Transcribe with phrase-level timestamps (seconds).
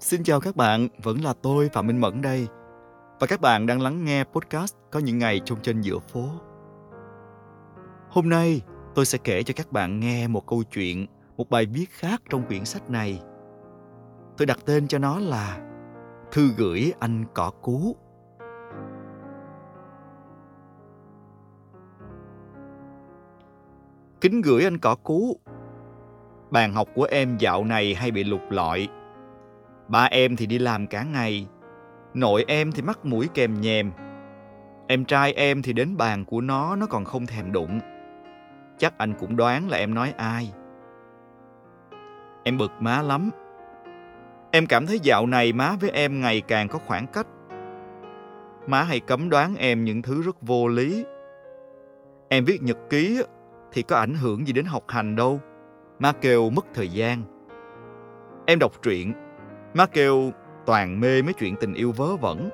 [0.00, 2.48] Xin chào các bạn, vẫn là tôi Phạm Minh Mẫn đây.
[3.20, 6.24] Và các bạn đang lắng nghe podcast Có những ngày trong trên giữa phố.
[8.08, 8.60] Hôm nay,
[8.94, 11.06] tôi sẽ kể cho các bạn nghe một câu chuyện,
[11.36, 13.22] một bài viết khác trong quyển sách này.
[14.36, 15.60] Tôi đặt tên cho nó là
[16.32, 17.96] Thư gửi anh cỏ cú.
[24.20, 25.36] Kính gửi anh cỏ cú.
[26.50, 28.88] Bàn học của em dạo này hay bị lục lọi
[29.90, 31.46] Ba em thì đi làm cả ngày,
[32.14, 33.92] nội em thì mắc mũi kèm nhèm.
[34.86, 37.80] Em trai em thì đến bàn của nó nó còn không thèm đụng.
[38.78, 40.52] Chắc anh cũng đoán là em nói ai.
[42.44, 43.30] Em bực má lắm.
[44.50, 47.26] Em cảm thấy dạo này má với em ngày càng có khoảng cách.
[48.66, 51.04] Má hay cấm đoán em những thứ rất vô lý.
[52.28, 53.22] Em viết nhật ký
[53.72, 55.40] thì có ảnh hưởng gì đến học hành đâu.
[55.98, 57.22] Má kêu mất thời gian.
[58.46, 59.12] Em đọc truyện
[59.74, 60.32] Má kêu
[60.66, 62.48] toàn mê mấy chuyện tình yêu vớ vẩn.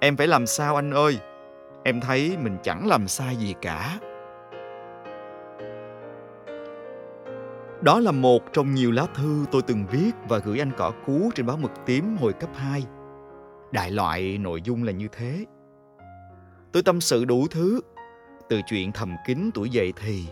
[0.00, 1.18] Em phải làm sao anh ơi?
[1.84, 3.98] Em thấy mình chẳng làm sai gì cả.
[7.82, 11.30] Đó là một trong nhiều lá thư tôi từng viết và gửi anh cỏ cú
[11.34, 12.84] trên báo mực tím hồi cấp 2.
[13.72, 15.44] Đại loại nội dung là như thế.
[16.72, 17.80] Tôi tâm sự đủ thứ,
[18.48, 20.24] từ chuyện thầm kín tuổi dậy thì,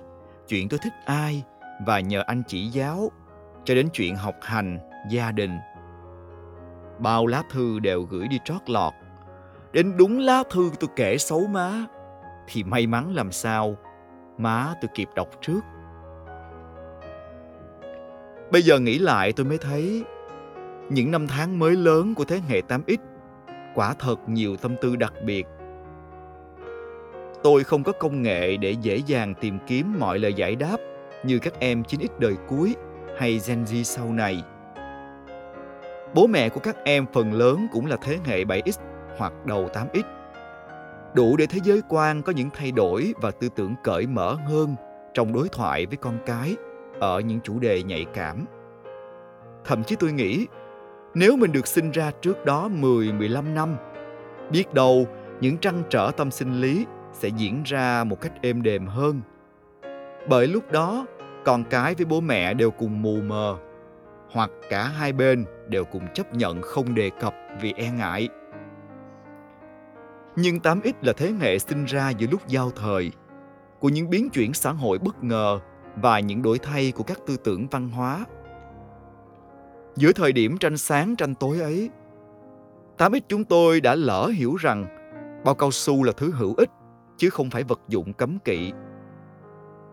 [0.49, 1.45] chuyện tôi thích ai
[1.87, 3.11] và nhờ anh chỉ giáo,
[3.65, 4.79] cho đến chuyện học hành,
[5.11, 5.59] gia đình.
[6.99, 8.93] Bao lá thư đều gửi đi trót lọt.
[9.73, 11.87] Đến đúng lá thư tôi kể xấu má,
[12.47, 13.77] thì may mắn làm sao,
[14.39, 15.61] má tôi kịp đọc trước.
[18.53, 20.05] Bây giờ nghĩ lại tôi mới thấy
[20.91, 22.97] những năm tháng mới lớn của thế hệ 8X
[23.75, 25.47] quả thật nhiều tâm tư đặc biệt.
[27.43, 30.77] Tôi không có công nghệ để dễ dàng tìm kiếm mọi lời giải đáp
[31.25, 32.75] như các em 9X đời cuối
[33.19, 34.43] hay Gen Z sau này.
[36.15, 38.81] Bố mẹ của các em phần lớn cũng là thế hệ 7X
[39.19, 40.03] hoặc đầu 8X.
[41.15, 44.75] Đủ để thế giới quan có những thay đổi và tư tưởng cởi mở hơn
[45.15, 46.57] trong đối thoại với con cái
[47.01, 48.45] ở những chủ đề nhạy cảm.
[49.65, 50.47] Thậm chí tôi nghĩ,
[51.15, 53.77] nếu mình được sinh ra trước đó 10-15 năm,
[54.51, 55.07] biết đâu
[55.41, 59.21] những trăn trở tâm sinh lý sẽ diễn ra một cách êm đềm hơn.
[60.29, 61.07] Bởi lúc đó,
[61.45, 63.57] con cái với bố mẹ đều cùng mù mờ
[64.33, 68.29] hoặc cả hai bên đều cùng chấp nhận không đề cập vì e ngại.
[70.37, 73.13] Nhưng 8X là thế hệ sinh ra giữa lúc giao thời,
[73.81, 75.61] của những biến chuyển xã hội bất ngờ
[75.97, 78.25] và những đổi thay của các tư tưởng văn hóa.
[79.97, 81.91] Giữa thời điểm tranh sáng tranh tối ấy,
[82.99, 84.87] 8X chúng tôi đã lỡ hiểu rằng
[85.45, 86.71] bao cao su là thứ hữu ích
[87.17, 88.73] chứ không phải vật dụng cấm kỵ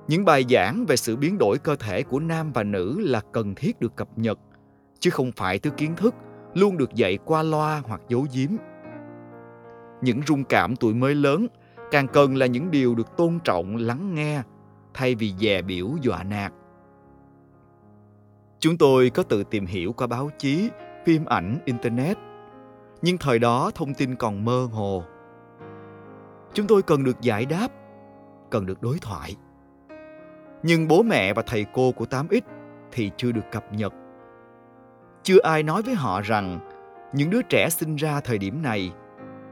[0.10, 3.56] những bài giảng về sự biến đổi cơ thể của nam và nữ là cần
[3.56, 4.40] thiết được cập nhật,
[5.00, 6.16] chứ không phải thứ kiến thức
[6.54, 8.50] luôn được dạy qua loa hoặc giấu giếm.
[10.02, 11.48] Những rung cảm tuổi mới lớn
[11.92, 14.42] càng cần là những điều được tôn trọng, lắng nghe,
[14.94, 16.54] thay vì dè biểu dọa nạt.
[18.60, 20.70] Chúng tôi có tự tìm hiểu qua báo chí,
[21.06, 22.18] phim ảnh, internet,
[23.02, 25.04] nhưng thời đó thông tin còn mơ hồ.
[26.54, 27.68] Chúng tôi cần được giải đáp,
[28.52, 29.36] cần được đối thoại
[30.64, 32.42] nhưng bố mẹ và thầy cô của 8X
[32.92, 33.94] thì chưa được cập nhật.
[35.24, 36.60] Chưa ai nói với họ rằng
[37.14, 38.92] những đứa trẻ sinh ra thời điểm này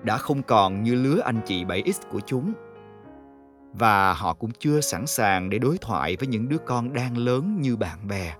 [0.03, 2.53] đã không còn như lứa anh chị 7X của chúng.
[3.73, 7.57] Và họ cũng chưa sẵn sàng để đối thoại với những đứa con đang lớn
[7.61, 8.35] như bạn bè.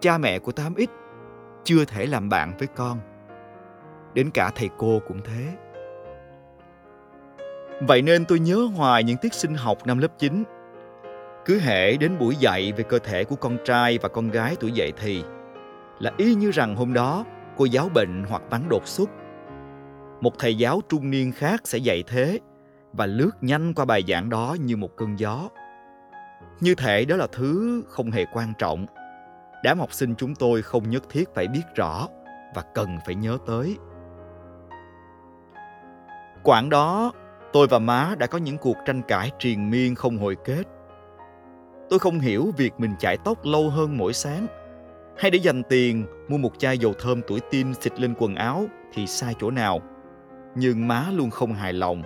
[0.00, 0.86] Cha mẹ của 8X
[1.64, 2.98] chưa thể làm bạn với con.
[4.14, 5.56] Đến cả thầy cô cũng thế.
[7.80, 10.44] Vậy nên tôi nhớ hoài những tiết sinh học năm lớp 9.
[11.44, 14.72] Cứ hệ đến buổi dạy về cơ thể của con trai và con gái tuổi
[14.72, 15.22] dậy thì,
[15.98, 17.24] là y như rằng hôm đó,
[17.56, 19.10] cô giáo bệnh hoặc vắng đột xuất.
[20.20, 22.38] Một thầy giáo trung niên khác sẽ dạy thế
[22.92, 25.48] và lướt nhanh qua bài giảng đó như một cơn gió.
[26.60, 28.86] Như thể đó là thứ không hề quan trọng.
[29.64, 32.08] Đám học sinh chúng tôi không nhất thiết phải biết rõ
[32.54, 33.76] và cần phải nhớ tới.
[36.42, 37.12] Quãng đó
[37.52, 40.62] Tôi và má đã có những cuộc tranh cãi triền miên không hồi kết.
[41.90, 44.46] Tôi không hiểu việc mình chải tóc lâu hơn mỗi sáng
[45.18, 48.66] hay để dành tiền mua một chai dầu thơm tuổi tin xịt lên quần áo
[48.92, 49.80] thì sai chỗ nào.
[50.54, 52.02] Nhưng má luôn không hài lòng.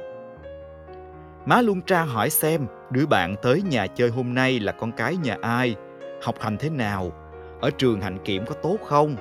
[1.46, 5.16] Má luôn tra hỏi xem đứa bạn tới nhà chơi hôm nay là con cái
[5.16, 5.76] nhà ai,
[6.22, 7.12] học hành thế nào,
[7.60, 9.16] ở trường hạnh kiểm có tốt không.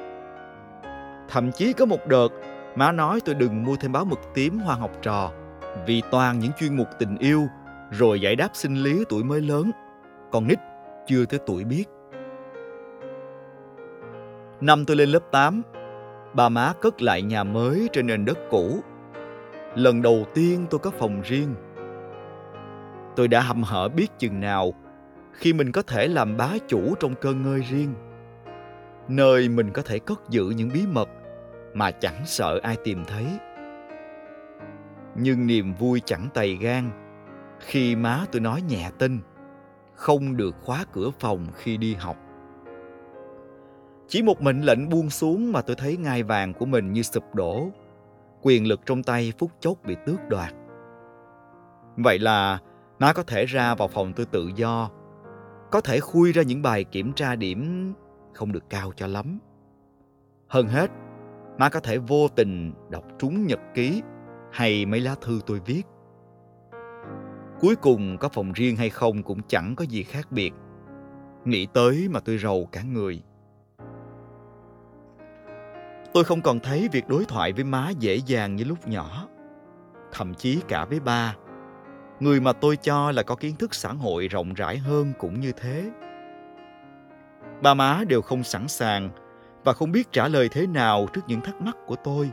[1.30, 2.28] Thậm chí có một đợt,
[2.76, 5.32] má nói tôi đừng mua thêm báo mực tím hoa học trò
[5.86, 7.48] vì toàn những chuyên mục tình yêu
[7.92, 9.72] rồi giải đáp sinh lý tuổi mới lớn,
[10.32, 10.60] con nít
[11.08, 11.86] chưa tới tuổi biết.
[14.62, 15.62] Năm tôi lên lớp 8,
[16.34, 18.80] ba má cất lại nhà mới trên nền đất cũ.
[19.76, 21.56] Lần đầu tiên tôi có phòng riêng.
[23.16, 24.74] Tôi đã hầm hở biết chừng nào
[25.34, 27.94] khi mình có thể làm bá chủ trong cơn ngơi riêng.
[29.08, 31.10] Nơi mình có thể cất giữ những bí mật
[31.74, 33.26] mà chẳng sợ ai tìm thấy.
[35.16, 36.92] Nhưng niềm vui chẳng tày gan
[37.60, 39.20] khi má tôi nói nhẹ tin
[39.94, 42.18] không được khóa cửa phòng khi đi học.
[44.08, 47.36] Chỉ một mệnh lệnh buông xuống mà tôi thấy ngai vàng của mình như sụp
[47.36, 47.70] đổ.
[48.42, 50.54] Quyền lực trong tay phút chốc bị tước đoạt.
[51.96, 52.60] Vậy là
[53.00, 54.90] má có thể ra vào phòng tôi tự do,
[55.72, 57.94] có thể khui ra những bài kiểm tra điểm
[58.34, 59.40] không được cao cho lắm.
[60.48, 60.92] Hơn hết,
[61.58, 64.02] má có thể vô tình đọc trúng nhật ký
[64.52, 65.84] hay mấy lá thư tôi viết.
[67.60, 70.54] Cuối cùng có phòng riêng hay không cũng chẳng có gì khác biệt.
[71.46, 73.22] Nghĩ tới mà tôi rầu cả người.
[76.14, 79.28] Tôi không còn thấy việc đối thoại với má dễ dàng như lúc nhỏ.
[80.12, 81.36] Thậm chí cả với ba.
[82.20, 85.52] Người mà tôi cho là có kiến thức xã hội rộng rãi hơn cũng như
[85.52, 85.92] thế.
[87.62, 89.10] Ba má đều không sẵn sàng
[89.64, 92.32] và không biết trả lời thế nào trước những thắc mắc của tôi.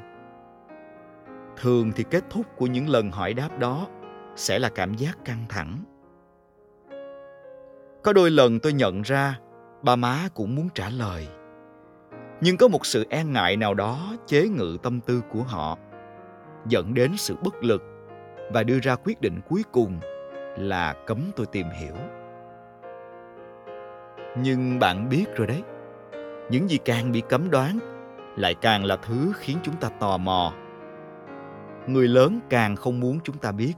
[1.61, 3.89] Thường thì kết thúc của những lần hỏi đáp đó
[4.37, 5.79] sẽ là cảm giác căng thẳng.
[8.03, 9.39] Có đôi lần tôi nhận ra
[9.83, 11.29] ba má cũng muốn trả lời.
[12.41, 15.79] Nhưng có một sự e ngại nào đó chế ngự tâm tư của họ,
[16.67, 17.83] dẫn đến sự bất lực
[18.53, 20.01] và đưa ra quyết định cuối cùng
[20.59, 21.95] là cấm tôi tìm hiểu.
[24.39, 25.63] Nhưng bạn biết rồi đấy,
[26.51, 27.79] những gì càng bị cấm đoán
[28.37, 30.53] lại càng là thứ khiến chúng ta tò mò
[31.89, 33.75] người lớn càng không muốn chúng ta biết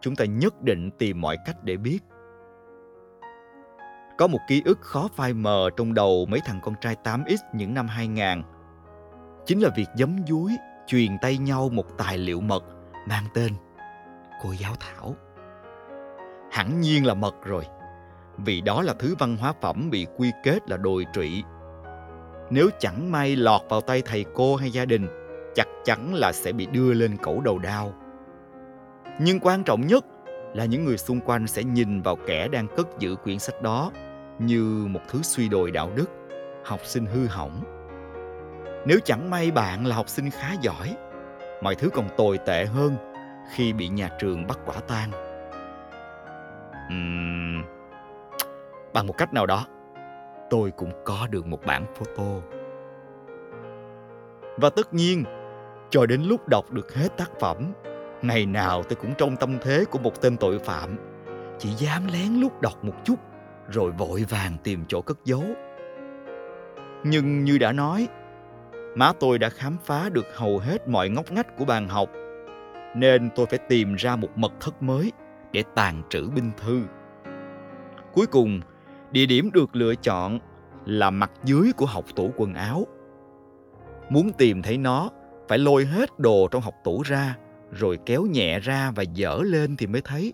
[0.00, 1.98] chúng ta nhất định tìm mọi cách để biết
[4.18, 7.74] có một ký ức khó phai mờ trong đầu mấy thằng con trai 8X những
[7.74, 8.42] năm 2000.
[9.46, 10.56] Chính là việc giấm dúi
[10.86, 12.64] truyền tay nhau một tài liệu mật
[13.08, 13.52] mang tên
[14.42, 15.14] Cô giáo Thảo.
[16.50, 17.64] Hẳn nhiên là mật rồi,
[18.36, 21.42] vì đó là thứ văn hóa phẩm bị quy kết là đồi trụy.
[22.50, 25.06] Nếu chẳng may lọt vào tay thầy cô hay gia đình,
[25.58, 27.94] chắc chắn là sẽ bị đưa lên cẩu đầu đao.
[29.20, 30.04] Nhưng quan trọng nhất
[30.54, 33.92] là những người xung quanh sẽ nhìn vào kẻ đang cất giữ quyển sách đó
[34.38, 36.10] như một thứ suy đồi đạo đức,
[36.64, 37.62] học sinh hư hỏng.
[38.86, 40.96] Nếu chẳng may bạn là học sinh khá giỏi,
[41.62, 42.96] mọi thứ còn tồi tệ hơn
[43.54, 45.10] khi bị nhà trường bắt quả tang.
[46.86, 47.62] Uhm,
[48.92, 49.66] bằng một cách nào đó,
[50.50, 52.58] tôi cũng có được một bản photo.
[54.56, 55.24] Và tất nhiên,
[55.90, 57.56] cho đến lúc đọc được hết tác phẩm,
[58.22, 60.96] ngày nào tôi cũng trong tâm thế của một tên tội phạm,
[61.58, 63.18] chỉ dám lén lút đọc một chút
[63.70, 65.44] rồi vội vàng tìm chỗ cất giấu.
[67.04, 68.08] Nhưng như đã nói,
[68.94, 72.08] má tôi đã khám phá được hầu hết mọi ngóc ngách của bàn học,
[72.96, 75.12] nên tôi phải tìm ra một mật thất mới
[75.52, 76.82] để tàn trữ binh thư.
[78.12, 78.60] Cuối cùng,
[79.10, 80.38] địa điểm được lựa chọn
[80.86, 82.86] là mặt dưới của học tủ quần áo.
[84.10, 85.10] Muốn tìm thấy nó,
[85.48, 87.36] phải lôi hết đồ trong học tủ ra,
[87.72, 90.32] rồi kéo nhẹ ra và dở lên thì mới thấy.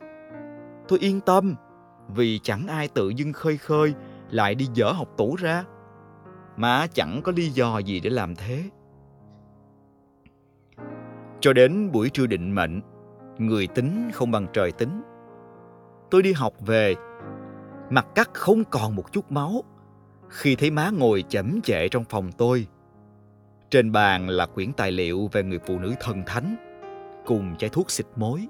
[0.89, 1.55] Tôi yên tâm,
[2.09, 3.95] vì chẳng ai tự dưng khơi khơi
[4.31, 5.65] lại đi dở học tủ ra.
[6.57, 8.63] Mà chẳng có lý do gì để làm thế.
[11.41, 12.81] Cho đến buổi trưa định mệnh
[13.39, 15.03] người tính không bằng trời tính.
[16.11, 16.94] Tôi đi học về
[17.91, 19.65] mặt cắt không còn một chút máu.
[20.29, 22.67] Khi thấy má ngồi chẩm chệ trong phòng tôi
[23.75, 26.57] trên bàn là quyển tài liệu về người phụ nữ thần thánh
[27.27, 28.49] cùng chai thuốc xịt mối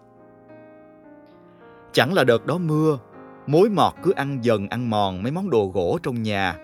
[1.93, 2.99] chẳng là đợt đó mưa
[3.47, 6.57] mối mọt cứ ăn dần ăn mòn mấy món đồ gỗ trong nhà.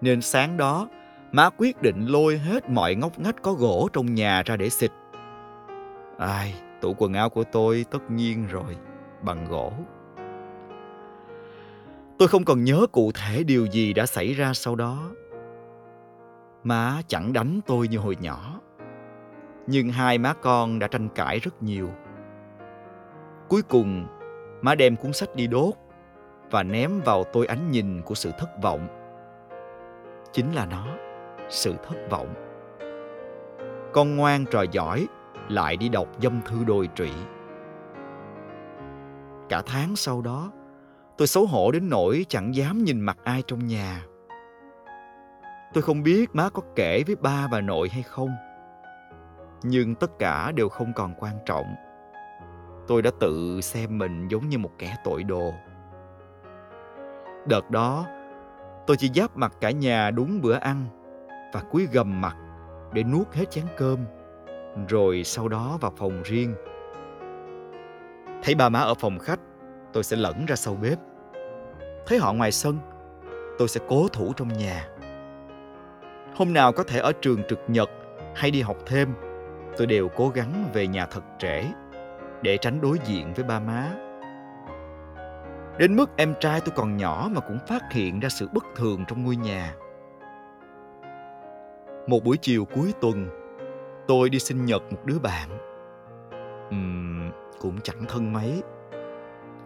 [0.00, 0.88] Nên sáng đó,
[1.32, 4.90] má quyết định lôi hết mọi ngóc ngách có gỗ trong nhà ra để xịt.
[6.18, 8.76] Ai, tủ quần áo của tôi tất nhiên rồi,
[9.22, 9.72] bằng gỗ.
[12.18, 15.10] Tôi không còn nhớ cụ thể điều gì đã xảy ra sau đó.
[16.64, 18.60] Má chẳng đánh tôi như hồi nhỏ.
[19.66, 21.90] Nhưng hai má con đã tranh cãi rất nhiều.
[23.48, 24.06] Cuối cùng,
[24.62, 25.74] má đem cuốn sách đi đốt
[26.50, 28.88] và ném vào tôi ánh nhìn của sự thất vọng
[30.32, 30.86] chính là nó
[31.48, 32.34] sự thất vọng
[33.92, 35.06] con ngoan trò giỏi
[35.48, 37.10] lại đi đọc dâm thư đồi trụy
[39.48, 40.52] cả tháng sau đó
[41.18, 44.06] tôi xấu hổ đến nỗi chẳng dám nhìn mặt ai trong nhà
[45.72, 48.30] tôi không biết má có kể với ba và nội hay không
[49.62, 51.66] nhưng tất cả đều không còn quan trọng
[52.86, 55.52] tôi đã tự xem mình giống như một kẻ tội đồ
[57.46, 58.06] Đợt đó,
[58.86, 60.86] tôi chỉ giáp mặt cả nhà đúng bữa ăn,
[61.52, 62.36] và cúi gầm mặt
[62.92, 63.98] để nuốt hết chén cơm,
[64.88, 66.54] rồi sau đó vào phòng riêng.
[68.42, 69.40] Thấy ba má ở phòng khách,
[69.92, 70.98] tôi sẽ lẩn ra sau bếp.
[72.06, 72.78] Thấy họ ngoài sân,
[73.58, 74.88] tôi sẽ cố thủ trong nhà.
[76.36, 77.90] Hôm nào có thể ở trường trực nhật
[78.34, 79.14] hay đi học thêm,
[79.76, 81.64] tôi đều cố gắng về nhà thật trễ
[82.42, 83.90] để tránh đối diện với ba má.
[85.78, 89.04] Đến mức em trai tôi còn nhỏ mà cũng phát hiện ra sự bất thường
[89.08, 89.74] trong ngôi nhà.
[92.06, 93.28] Một buổi chiều cuối tuần,
[94.08, 95.48] tôi đi sinh nhật một đứa bạn.
[96.68, 98.62] Uhm, cũng chẳng thân mấy.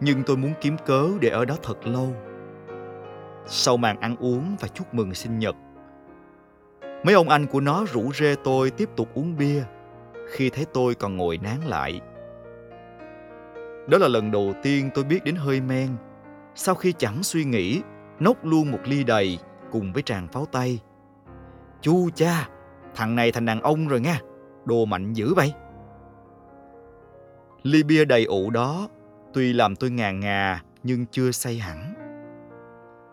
[0.00, 2.14] Nhưng tôi muốn kiếm cớ để ở đó thật lâu.
[3.46, 5.56] Sau màn ăn uống và chúc mừng sinh nhật,
[7.06, 9.64] mấy ông anh của nó rủ rê tôi tiếp tục uống bia
[10.28, 12.00] khi thấy tôi còn ngồi nán lại.
[13.88, 15.88] Đó là lần đầu tiên tôi biết đến hơi men
[16.54, 17.82] sau khi chẳng suy nghĩ
[18.20, 19.38] nốc luôn một ly đầy
[19.72, 20.80] cùng với tràng pháo tay.
[21.80, 22.48] Chu cha,
[22.94, 24.20] thằng này thành đàn ông rồi nha,
[24.64, 25.52] đồ mạnh dữ vậy.
[27.62, 28.88] Ly bia đầy ụ đó
[29.34, 31.94] tuy làm tôi ngà ngà nhưng chưa say hẳn.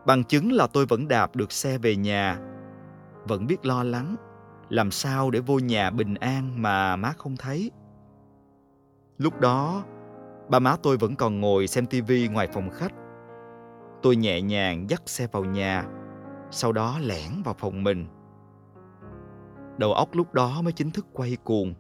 [0.05, 2.39] Bằng chứng là tôi vẫn đạp được xe về nhà,
[3.27, 4.15] vẫn biết lo lắng,
[4.69, 7.71] làm sao để vô nhà bình an mà má không thấy.
[9.17, 9.83] Lúc đó,
[10.49, 12.93] ba má tôi vẫn còn ngồi xem tivi ngoài phòng khách.
[14.01, 15.85] Tôi nhẹ nhàng dắt xe vào nhà,
[16.51, 18.07] sau đó lẻn vào phòng mình.
[19.77, 21.73] Đầu óc lúc đó mới chính thức quay cuồng.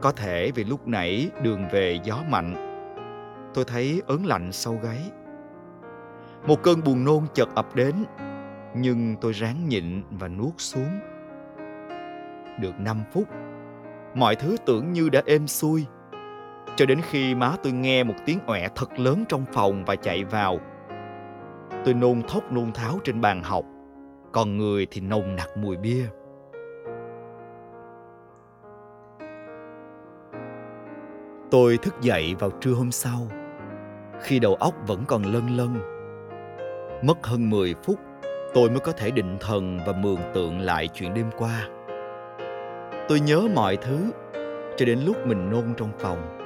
[0.00, 2.54] Có thể vì lúc nãy đường về gió mạnh,
[3.54, 5.10] tôi thấy ớn lạnh sau gáy.
[6.46, 7.94] Một cơn buồn nôn chợt ập đến,
[8.74, 11.00] nhưng tôi ráng nhịn và nuốt xuống.
[12.60, 13.28] Được 5 phút,
[14.14, 15.86] mọi thứ tưởng như đã êm xuôi.
[16.76, 20.24] Cho đến khi má tôi nghe một tiếng ọe thật lớn trong phòng và chạy
[20.24, 20.58] vào.
[21.84, 23.64] Tôi nôn thốc nôn tháo trên bàn học,
[24.32, 26.06] còn người thì nồng nặc mùi bia.
[31.50, 33.28] Tôi thức dậy vào trưa hôm sau,
[34.20, 35.78] khi đầu óc vẫn còn lân lân.
[37.02, 37.98] Mất hơn 10 phút,
[38.54, 41.68] tôi mới có thể định thần và mường tượng lại chuyện đêm qua.
[43.08, 44.12] Tôi nhớ mọi thứ
[44.76, 46.38] cho đến lúc mình nôn trong phòng.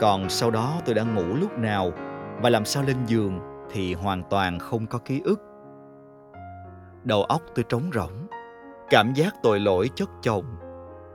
[0.00, 1.92] Còn sau đó tôi đã ngủ lúc nào
[2.42, 3.40] và làm sao lên giường
[3.72, 5.40] thì hoàn toàn không có ký ức.
[7.04, 8.26] Đầu óc tôi trống rỗng,
[8.90, 10.44] cảm giác tội lỗi chất chồng.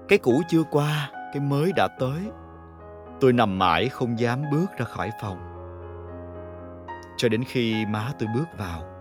[0.08, 2.20] Cái cũ chưa qua, cái mới đã tới
[3.20, 5.38] Tôi nằm mãi không dám bước ra khỏi phòng.
[7.18, 8.95] Cho đến khi má tôi bước vào,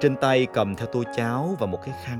[0.00, 2.18] trên tay cầm theo tô cháo và một cái khăn.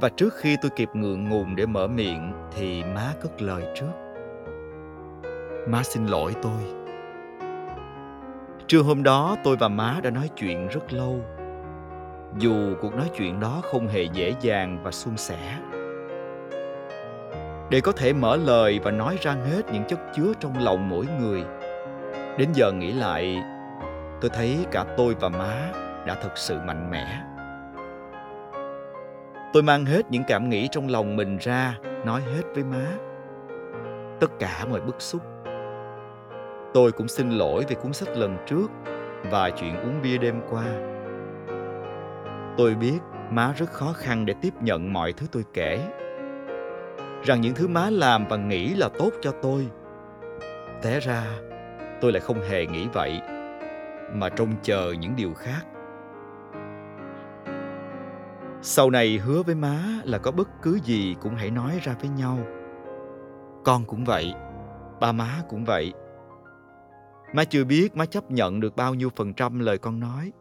[0.00, 3.92] Và trước khi tôi kịp ngượng ngùng để mở miệng thì má cất lời trước.
[5.68, 6.62] Má xin lỗi tôi.
[8.66, 11.20] Trưa hôm đó tôi và má đã nói chuyện rất lâu.
[12.38, 15.58] Dù cuộc nói chuyện đó không hề dễ dàng và suôn sẻ
[17.70, 21.06] để có thể mở lời và nói ra hết những chất chứa trong lòng mỗi
[21.20, 21.44] người.
[22.38, 23.42] Đến giờ nghĩ lại,
[24.20, 25.72] tôi thấy cả tôi và má
[26.06, 27.22] đã thật sự mạnh mẽ.
[29.52, 32.86] Tôi mang hết những cảm nghĩ trong lòng mình ra, nói hết với má.
[34.20, 35.22] Tất cả mọi bức xúc.
[36.74, 38.70] Tôi cũng xin lỗi về cuốn sách lần trước
[39.30, 40.64] và chuyện uống bia đêm qua.
[42.56, 42.98] Tôi biết
[43.30, 45.78] má rất khó khăn để tiếp nhận mọi thứ tôi kể
[47.24, 49.68] rằng những thứ má làm và nghĩ là tốt cho tôi
[50.82, 51.24] té ra
[52.00, 53.20] tôi lại không hề nghĩ vậy
[54.12, 55.62] mà trông chờ những điều khác
[58.64, 62.08] sau này hứa với má là có bất cứ gì cũng hãy nói ra với
[62.08, 62.38] nhau
[63.64, 64.34] con cũng vậy,
[65.00, 65.92] ba má cũng vậy
[67.34, 70.32] má chưa biết má chấp nhận được bao nhiêu phần trăm lời con nói,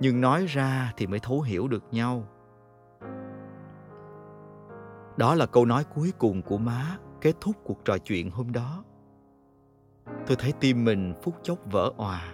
[0.00, 2.28] nhưng nói ra thì mới thấu hiểu được nhau
[5.16, 8.84] đó là câu nói cuối cùng của má kết thúc cuộc trò chuyện hôm đó.
[10.26, 12.33] Tôi thấy tim mình phút chốc vỡ òa.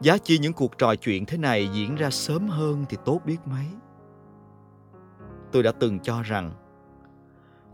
[0.00, 3.36] Giá chi những cuộc trò chuyện thế này diễn ra sớm hơn thì tốt biết
[3.44, 3.66] mấy.
[5.52, 6.50] Tôi đã từng cho rằng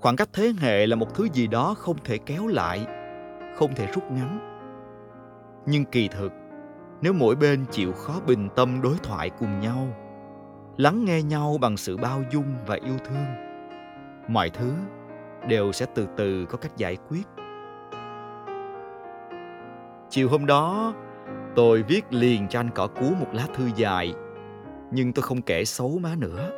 [0.00, 2.86] khoảng cách thế hệ là một thứ gì đó không thể kéo lại,
[3.56, 4.38] không thể rút ngắn.
[5.66, 6.32] Nhưng kỳ thực,
[7.00, 9.88] nếu mỗi bên chịu khó bình tâm đối thoại cùng nhau,
[10.76, 13.52] lắng nghe nhau bằng sự bao dung và yêu thương
[14.28, 14.72] mọi thứ
[15.48, 17.22] đều sẽ từ từ có cách giải quyết
[20.10, 20.94] chiều hôm đó
[21.56, 24.14] tôi viết liền cho anh cỏ cú một lá thư dài,
[24.90, 26.50] nhưng tôi không kể xấu má nữa.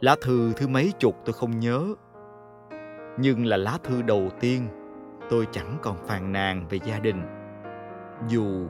[0.00, 1.84] Lá thư thứ mấy chục tôi không nhớ,
[3.18, 4.68] nhưng là lá thư đầu tiên
[5.30, 7.22] tôi chẳng còn phàn nàn về gia đình,
[8.28, 8.66] dù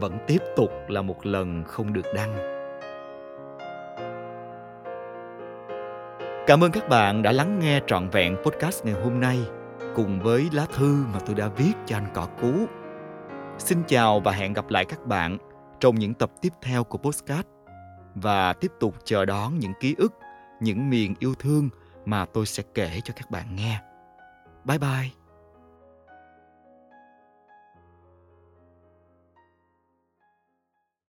[0.00, 2.58] vẫn tiếp tục là một lần không được đăng.
[6.46, 9.38] Cảm ơn các bạn đã lắng nghe trọn vẹn podcast ngày hôm nay
[9.94, 12.52] cùng với lá thư mà tôi đã viết cho anh cỏ cú
[13.58, 15.38] xin chào và hẹn gặp lại các bạn
[15.80, 17.48] trong những tập tiếp theo của postcard
[18.14, 20.12] và tiếp tục chờ đón những ký ức,
[20.60, 21.68] những miền yêu thương
[22.04, 23.80] mà tôi sẽ kể cho các bạn nghe.
[24.64, 25.27] Bye bye.